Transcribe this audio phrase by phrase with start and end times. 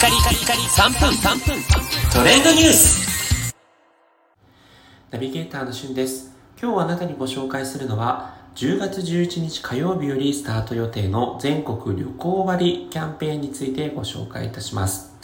[0.00, 1.62] カリカリカリ3分3分
[2.10, 3.54] トレンドニュース
[5.10, 6.34] ナビゲーターのしゅんです。
[6.58, 15.14] 今日あなたにご紹介するのは、10月11日火曜日よりスタート予定の全国旅行割キャンペーンについてご紹介いたします。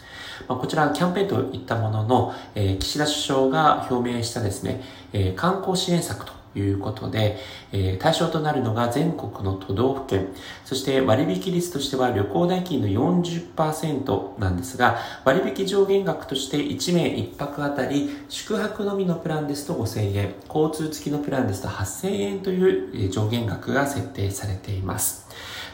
[0.46, 4.82] まあ、こちらキャンペーンといったものの、えー岸田首相が表明したですね、
[5.14, 7.38] えー観光支援策ということで、
[7.72, 10.28] えー対象となるのが全国の都道府県、
[10.64, 25.26] そして割引率としては旅行代金の40%なんですが、割引上限額として1名1泊あたり宿泊のみのプランですと5000円、交通付きのプランですと8000円という上限額が設定されています。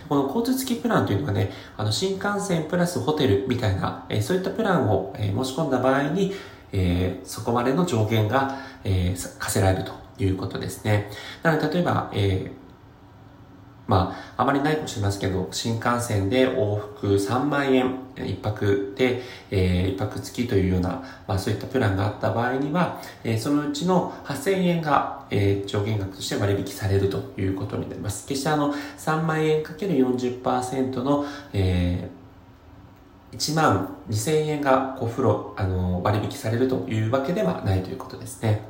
[0.09, 6.35] この交通付きプランというのはね、あの新幹線プラスホテルみたいな、えーそういったプランを、えー申し込んだ場合に、
[6.73, 11.11] えーそこまでの上限が、えー課せられるということですね。
[11.43, 12.63] なので、例えば、えー
[13.89, 28.27] まあ、あまりないかもしれませんけど、新幹線で往復3万円、一泊で、えー一泊付きというような、まあそういったプランがあった場合には、えーそのうちの8000円が、えー上限額として割引されるということになります。
[28.27, 32.22] 決してあの、3万円かける40%の、えー
[33.43, 38.63] 1万2000円がこう風呂、あの、割引されるというわけではないということですね。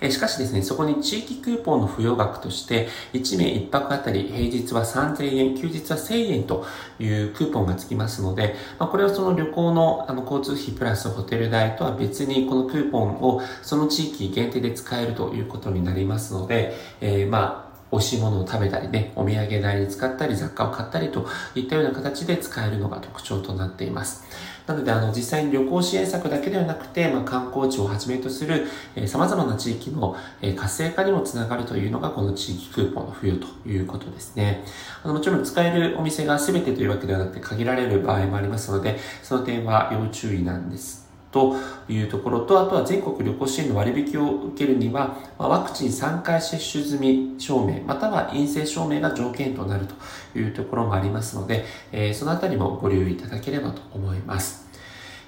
[0.00, 6.64] えしかしですね、そこに地域クーポンの付与額として、1名1泊あたり平日は3000円、休日は1000円と
[6.98, 24.24] いうクーポンがつきますので、まあ、これをその旅行のあの交通費プラスホテル代とは別にこのクーポンをその地域限定で使えるということになりますので、えーまあ、美味しいものを食べたりね、お土産代に使ったり雑貨を買ったりといったような形で使えるのが特徴となっています。
[24.66, 34.64] なので、あの、実際に旅行支援策だけではなくて、まあ、観光地をはじめとする、えー様々な地域の、えー活性化にもつながるというのが、この地域クーポンの付与ということですね。
[35.02, 41.09] あの、もちろん使えるお店が全てというわけではなくて、限られる場合もありますので、その点は要注意なんです。
[41.32, 41.56] と
[41.88, 54.66] いうところと、あとは全国旅行支援の割引を受けるには、まワクチン3回接種済み証明、または陰性証明が条件となるというところもありますので、えそのあたりもご留意いただければと思います。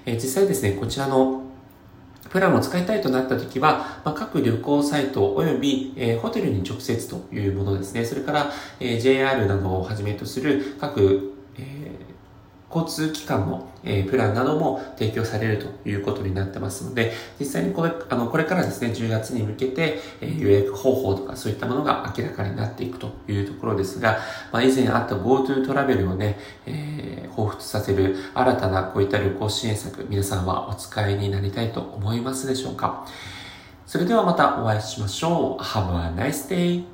[0.05, 1.43] え実際ですね、こちらの
[2.29, 8.03] プランを使いたいとなったときは、まあ、各旅行サイト及び、えーホテルに直接というものですね。
[8.03, 12.13] それから、えー JR などをはじめとする各、えー
[12.73, 24.17] 交通機関の、えープランなども提供されるということになってますので、実際にこれあのこれからですね、10月に向けて、えー予約方法とかそういったものが明らかになっていくというところですが、
[24.51, 33.05] まあ、以前あった GoTo トラベルをね、えー、彷彿させる新たなこういった旅行支援策、皆さんはお使いになりたいと思いますでしょうか？
[33.85, 35.63] それではまたお会いしましょう。
[35.63, 36.92] Have a nice day!